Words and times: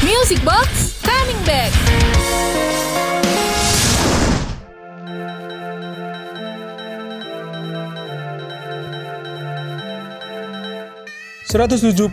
Music 0.00 0.40
Box 0.40 0.96
coming 1.04 1.36
back. 1.44 1.68
107.5 11.46 12.10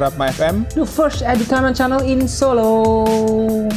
Rapma 0.00 0.32
FM. 0.32 0.64
The 0.72 0.88
first 0.88 1.20
entertainment 1.20 1.76
channel 1.76 2.00
in 2.00 2.24
Solo. 2.24 2.84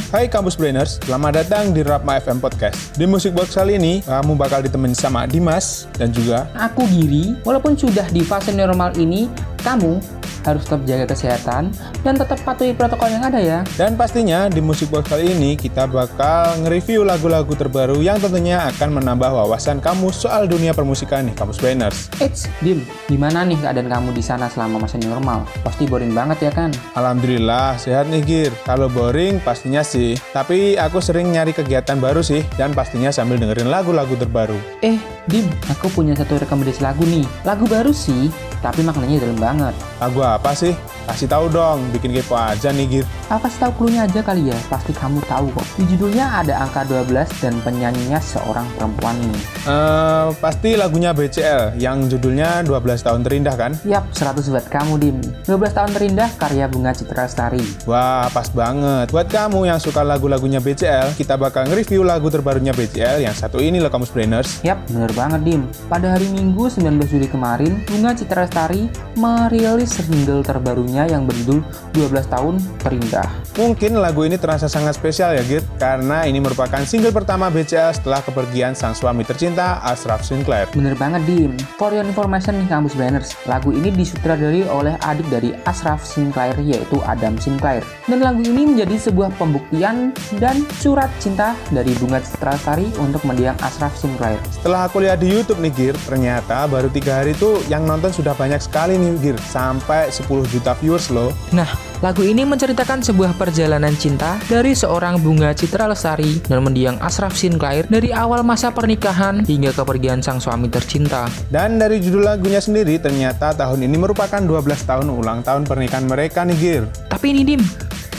Hai 0.08 0.28
Kampus 0.28 0.56
Brainers, 0.56 0.96
selamat 1.04 1.44
datang 1.44 1.76
di 1.76 1.84
Rapma 1.84 2.16
FM 2.16 2.40
Podcast. 2.40 2.96
Di 2.96 3.04
Musik 3.04 3.36
Box 3.36 3.54
kali 3.56 3.76
ini, 3.76 4.00
kamu 4.04 4.36
bakal 4.40 4.64
ditemani 4.64 4.96
sama 4.96 5.28
Dimas 5.28 5.84
dan 6.00 6.10
juga 6.12 6.48
Aku 6.56 6.84
Giri, 6.88 7.36
walaupun 7.44 7.76
sudah 7.76 8.08
di 8.08 8.24
fase 8.24 8.50
normal 8.56 8.96
ini, 8.96 9.28
kamu 9.62 9.98
harus 10.46 10.62
tetap 10.64 10.82
jaga 10.86 11.04
kesehatan 11.10 11.62
dan 12.06 12.14
tetap 12.14 12.38
patuhi 12.46 12.72
protokol 12.72 13.10
yang 13.10 13.24
ada 13.26 13.40
ya. 13.42 13.60
dan 13.76 13.98
pastinya 13.98 14.46
di 14.48 14.62
Musik 14.62 14.88
Box 14.88 15.10
kali 15.10 15.34
ini 15.34 15.58
kita 15.58 15.84
bakal 15.90 16.56
nge-review 16.64 17.02
lagu-lagu 17.02 17.52
terbaru 17.52 18.00
yang 18.00 18.16
tentunya 18.22 18.64
akan 18.70 19.02
menambah 19.02 19.28
wawasan 19.28 19.82
kamu 19.82 20.08
soal 20.14 20.48
dunia 20.48 20.72
permusikan 20.72 21.28
nih 21.28 21.34
Kampus 21.36 21.58
Brainers. 21.60 22.08
Eits, 22.22 22.48
Dim, 22.64 22.82
gimana 23.10 23.44
nih 23.44 23.58
keadaan 23.60 23.90
kamu 23.90 24.16
di 24.16 24.22
sana 24.24 24.48
selama 24.48 24.86
masa 24.86 24.96
normal? 25.02 25.44
Pasti 25.60 25.84
boring 25.84 26.14
banget 26.16 26.48
ya 26.48 26.52
kan? 26.54 26.70
Alhamdulillah 26.96 27.76
sehat 27.76 28.08
nih 28.08 28.22
Gir. 28.24 28.52
Kalau 28.64 28.88
boring 28.88 29.42
pastinya 29.42 29.84
sih, 29.84 30.16
tapi 30.32 30.78
aku 30.78 31.02
sering 31.02 31.30
nyari 31.30 31.52
kegiatan 31.52 31.98
baru 31.98 32.24
sih 32.24 32.42
dan 32.56 32.72
pastinya 32.72 33.12
sambil 33.12 33.36
dengerin 33.36 33.68
lagu-lagu 33.68 34.14
terbaru. 34.16 34.56
Eh, 34.80 34.98
Dim, 35.28 35.44
aku 35.68 35.92
punya 35.92 36.16
satu 36.16 36.40
rekomendasi 36.40 36.80
lagu 36.80 37.04
nih. 37.04 37.24
Lagu 37.44 37.68
baru 37.68 37.92
sih, 37.92 38.32
tapi 38.60 38.80
maknanya 38.82 39.22
dalam 39.22 39.38
banget. 39.38 39.74
Lagu 40.02 40.20
apa 40.22 40.50
sih? 40.54 40.74
Kasih 41.08 41.24
tahu 41.24 41.48
dong, 41.48 41.88
bikin 41.96 42.12
kepo 42.12 42.36
aja 42.36 42.68
nih 42.68 43.00
Gir. 43.00 43.04
Apa 43.32 43.48
sih 43.48 43.56
tahu 43.56 43.72
clue-nya 43.80 44.04
aja 44.04 44.20
kali 44.20 44.52
ya? 44.52 44.58
Pasti 44.68 44.92
kamu 44.92 45.24
tahu 45.24 45.48
kok. 45.56 45.64
Di 45.80 45.88
judulnya 45.88 46.44
ada 46.44 46.60
angka 46.60 46.84
12 46.84 47.32
dan 47.40 47.56
penyanyinya 47.64 48.20
seorang 48.20 48.68
perempuan 48.76 49.16
nih. 49.16 49.40
Eh, 49.64 50.26
pasti 50.36 50.76
lagunya 50.76 51.16
BCL 51.16 51.80
yang 51.80 52.12
judulnya 52.12 52.60
12 52.60 53.00
tahun 53.00 53.24
terindah 53.24 53.56
kan? 53.56 53.72
Yap, 53.88 54.12
100 54.12 54.52
buat 54.52 54.68
kamu, 54.68 54.92
Dim. 55.00 55.16
12 55.48 55.72
tahun 55.72 55.90
terindah 55.96 56.28
karya 56.36 56.68
Bunga 56.68 56.92
Citra 56.92 57.24
Lestari. 57.24 57.64
Wah, 57.88 58.28
pas 58.28 58.52
banget. 58.52 59.08
Buat 59.08 59.32
kamu 59.32 59.64
yang 59.64 59.80
suka 59.80 60.04
lagu-lagunya 60.04 60.60
BCL, 60.60 61.16
kita 61.16 61.40
bakal 61.40 61.72
nge-review 61.72 62.04
lagu 62.04 62.28
terbarunya 62.28 62.76
BCL 62.76 63.24
yang 63.24 63.32
satu 63.32 63.64
ini 63.64 63.80
loh 63.80 63.88
Kamus 63.88 64.12
Brainers. 64.12 64.60
Yap, 64.60 64.84
bener 64.92 65.08
banget, 65.16 65.40
Dim. 65.40 65.64
Pada 65.88 66.12
hari 66.12 66.28
Minggu 66.28 66.68
19 66.68 67.08
Juli 67.08 67.32
kemarin, 67.32 67.80
Bunga 67.88 68.12
Citra 68.12 68.44
Lestari 68.44 68.92
merilis 69.16 69.96
single 69.96 70.44
terbarunya 70.44 70.97
yang 71.04 71.28
berjudul 71.28 71.62
12 71.94 72.26
tahun 72.32 72.54
terindah. 72.80 73.28
Mungkin 73.58 73.98
lagu 73.98 74.22
ini 74.22 74.38
terasa 74.38 74.70
sangat 74.70 74.94
spesial 74.94 75.34
ya 75.34 75.42
Git, 75.42 75.66
karena 75.76 76.24
ini 76.24 76.38
merupakan 76.38 76.78
single 76.86 77.10
pertama 77.10 77.50
BCL 77.50 77.98
setelah 77.98 78.22
kepergian 78.22 78.72
sang 78.72 78.94
suami 78.94 79.26
tercinta 79.26 79.82
Ashraf 79.82 80.22
Sinclair. 80.22 80.70
Bener 80.70 80.94
banget, 80.94 81.26
Dim. 81.26 81.58
For 81.74 81.90
your 81.90 82.06
information 82.06 82.62
nih, 82.62 82.70
kampus 82.70 82.94
Banners. 82.94 83.34
Lagu 83.50 83.74
ini 83.74 83.90
disutradari 83.90 84.62
oleh 84.66 84.94
adik 85.02 85.26
dari 85.26 85.52
Ashraf 85.66 86.06
Sinclair, 86.06 86.54
yaitu 86.62 87.02
Adam 87.02 87.34
Sinclair. 87.36 87.82
Dan 88.06 88.22
lagu 88.22 88.40
ini 88.46 88.74
menjadi 88.74 89.10
sebuah 89.10 89.34
pembuktian 89.36 90.14
dan 90.38 90.62
surat 90.78 91.10
cinta 91.18 91.58
dari 91.74 91.90
Bunga 91.98 92.22
Citra 92.22 92.54
untuk 93.02 93.26
mendiang 93.26 93.58
Ashraf 93.58 93.98
Sinclair. 93.98 94.38
Setelah 94.54 94.86
aku 94.86 95.02
lihat 95.02 95.18
di 95.18 95.34
YouTube 95.34 95.58
nih 95.58 95.72
Gir, 95.74 95.96
ternyata 96.06 96.70
baru 96.70 96.86
tiga 96.88 97.20
hari 97.20 97.34
tuh 97.34 97.58
yang 97.66 97.82
nonton 97.82 98.14
sudah 98.14 98.38
banyak 98.38 98.62
sekali 98.62 98.94
nih 98.94 99.18
Gir, 99.18 99.36
sampai 99.50 100.14
10 100.14 100.46
juta 100.46 100.78
viewers 100.88 101.12
loh. 101.12 101.36
Nah, 101.52 101.68
lagu 102.00 102.24
ini 102.24 102.48
menceritakan 102.48 103.04
sebuah 103.04 103.36
perjalanan 103.36 103.92
cinta 103.92 104.40
dari 104.48 104.72
seorang 104.72 105.20
bunga 105.20 105.52
Citra 105.52 105.84
Lestari 105.84 106.40
dan 106.48 106.64
mendiang 106.64 106.96
Ashraf 107.04 107.36
Sinclair 107.36 107.84
dari 107.92 108.08
awal 108.08 108.40
masa 108.40 108.72
pernikahan 108.72 109.44
hingga 109.44 109.76
kepergian 109.76 110.24
sang 110.24 110.40
suami 110.40 110.72
tercinta. 110.72 111.28
Dan 111.52 111.76
dari 111.76 112.00
judul 112.00 112.24
lagunya 112.24 112.64
sendiri, 112.64 112.96
ternyata 112.96 113.52
tahun 113.52 113.84
ini 113.84 114.00
merupakan 114.00 114.40
12 114.40 114.64
tahun 114.88 115.12
ulang 115.12 115.44
tahun 115.44 115.68
pernikahan 115.68 116.08
mereka 116.08 116.48
nih 116.48 116.56
Gir. 116.56 116.82
Tapi 117.12 117.36
ini 117.36 117.44
Dim, 117.44 117.60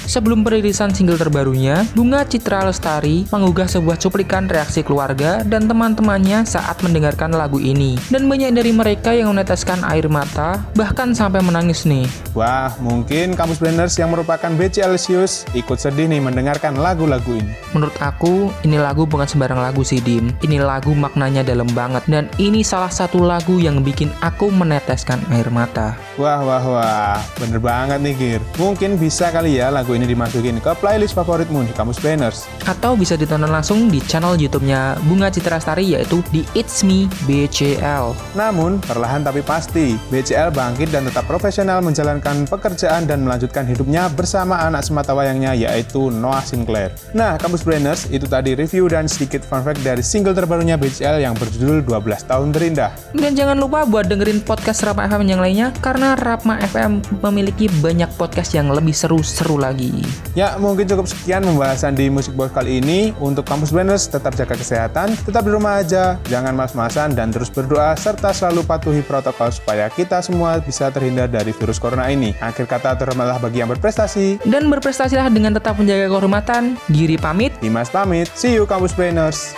sebelum 0.10 0.42
perilisan 0.42 0.90
single 0.90 1.22
terbarunya, 1.22 1.86
Bunga 1.94 2.26
Citra 2.26 2.66
Lestari 2.66 3.30
mengunggah 3.30 3.70
sebuah 3.70 4.02
cuplikan 4.02 4.50
reaksi 4.50 4.82
keluarga 4.82 5.46
dan 5.46 5.70
teman-temannya 5.70 6.50
saat 6.50 6.82
mendengarkan 6.82 7.30
lagu 7.30 7.62
ini. 7.62 8.02
Dan 8.10 8.26
banyak 8.26 8.58
dari 8.58 8.74
mereka 8.74 9.14
yang 9.14 9.30
meneteskan 9.30 9.86
air 9.86 10.10
mata, 10.10 10.66
bahkan 10.74 11.14
sampai 11.14 11.46
menangis 11.46 11.86
nih. 11.86 12.10
Wah, 12.34 12.74
mungkin 12.82 13.38
Kamus 13.38 13.62
Brainers 13.62 13.94
yang 14.02 14.10
merupakan 14.10 14.50
BCL 14.50 14.98
Lesius 14.98 15.46
ikut 15.54 15.78
sedih 15.78 16.10
nih 16.10 16.18
mendengarkan 16.18 16.74
lagu-lagu 16.82 17.38
ini. 17.38 17.54
Menurut 17.78 17.94
aku, 18.02 18.50
ini 18.66 18.82
lagu 18.82 19.06
bukan 19.06 19.30
sembarang 19.30 19.62
lagu 19.62 19.86
sih, 19.86 20.02
Dim. 20.02 20.34
Ini 20.42 20.64
lagu 20.64 20.98
maknanya 20.98 21.46
dalam 21.46 21.70
banget. 21.78 22.02
Dan 22.10 22.26
ini 22.42 22.66
salah 22.66 22.90
satu 22.90 23.22
lagu 23.22 23.62
yang 23.62 23.86
bikin 23.86 24.10
aku 24.26 24.50
meneteskan 24.50 25.22
air 25.30 25.52
mata. 25.54 25.94
Wah, 26.16 26.42
wah, 26.42 26.64
wah, 26.64 27.20
bener 27.38 27.60
banget 27.60 28.00
nih 28.00 28.16
Gir. 28.16 28.42
Mungkin 28.56 28.96
bisa 28.96 29.30
kali 29.30 29.60
ya 29.60 29.68
lagu 29.68 29.99
ini 29.99 29.99
dimasukin 30.06 30.62
ke 30.62 30.72
playlist 30.78 31.18
favoritmu 31.18 31.66
di 31.66 31.74
Kamus 31.74 32.00
Brainers. 32.00 32.46
Atau 32.70 32.96
bisa 32.96 33.18
ditonton 33.18 33.50
langsung 33.50 33.90
di 33.90 34.00
channel 34.06 34.38
YouTube-nya 34.38 35.02
Bunga 35.08 35.34
Citra 35.34 35.58
Lestari 35.58 35.98
yaitu 35.98 36.22
di 36.30 36.46
It's 36.56 36.86
Me 36.86 37.10
BCL. 37.26 38.16
Namun, 38.38 38.78
perlahan 38.84 39.26
tapi 39.26 39.44
pasti, 39.44 39.98
BCL 40.14 40.54
bangkit 40.54 40.94
dan 40.94 41.10
tetap 41.10 41.26
profesional 41.26 41.82
menjalankan 41.82 42.46
pekerjaan 42.46 43.10
dan 43.10 43.26
melanjutkan 43.26 43.66
hidupnya 43.68 44.08
bersama 44.14 44.62
anak 44.64 44.86
semata 44.86 45.12
wayangnya 45.12 45.58
yaitu 45.58 46.14
Noah 46.14 46.46
Sinclair. 46.46 46.94
Nah, 47.18 47.36
Kampus 47.42 47.66
Brainers, 47.66 48.08
itu 48.14 48.30
tadi 48.30 48.54
review 48.54 48.86
dan 48.92 49.10
sedikit 49.10 49.42
fun 49.42 49.66
fact 49.66 49.82
dari 49.82 50.06
single 50.06 50.38
terbarunya 50.38 50.78
BCL 50.78 51.24
yang 51.24 51.34
berjudul 51.34 51.82
12 51.88 52.30
tahun 52.30 52.54
terindah. 52.54 52.92
Dan 53.16 53.34
jangan 53.34 53.58
lupa 53.58 53.88
buat 53.88 54.06
dengerin 54.06 54.46
podcast 54.46 54.86
Rapma 54.86 55.10
FM 55.10 55.26
yang 55.26 55.42
lainnya 55.42 55.74
karena 55.82 56.14
Rapma 56.14 56.62
FM 56.62 57.02
memiliki 57.26 57.72
banyak 57.82 58.10
podcast 58.18 58.54
yang 58.54 58.70
lebih 58.70 58.94
seru-seru 58.94 59.58
lagi. 59.58 59.89
Ya, 60.38 60.56
mungkin 60.62 60.86
cukup 60.86 61.10
sekian 61.10 61.42
pembahasan 61.44 61.98
di 61.98 62.08
Musik 62.08 62.38
Box 62.38 62.54
kali 62.54 62.80
ini. 62.80 63.12
Untuk 63.18 63.44
Kampus 63.44 63.74
Brainers, 63.74 64.08
tetap 64.08 64.38
jaga 64.38 64.56
kesehatan, 64.56 65.18
tetap 65.26 65.44
di 65.44 65.52
rumah 65.52 65.82
aja, 65.82 66.22
jangan 66.30 66.54
mas-masan, 66.54 67.18
dan 67.18 67.34
terus 67.34 67.50
berdoa, 67.50 67.98
serta 67.98 68.32
selalu 68.32 68.64
patuhi 68.64 69.02
protokol 69.02 69.50
supaya 69.50 69.90
kita 69.90 70.22
semua 70.22 70.62
bisa 70.62 70.94
terhindar 70.94 71.28
dari 71.28 71.50
virus 71.52 71.82
corona 71.82 72.08
ini. 72.14 72.38
Akhir 72.40 72.70
kata, 72.70 72.96
terhormatlah 72.96 73.42
bagi 73.42 73.60
yang 73.66 73.70
berprestasi. 73.74 74.46
Dan 74.46 74.70
berprestasilah 74.70 75.28
dengan 75.34 75.58
tetap 75.58 75.76
menjaga 75.76 76.08
kehormatan. 76.08 76.78
Diri 76.88 77.18
pamit. 77.18 77.58
Dimas 77.60 77.90
pamit, 77.90 78.30
see 78.38 78.54
you 78.54 78.70
Kampus 78.70 78.94
Brainers. 78.94 79.58